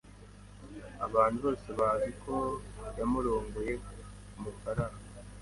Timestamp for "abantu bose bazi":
1.05-2.09